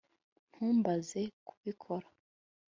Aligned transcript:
Ntumbaze 0.53 1.21
kubikora 1.47 2.07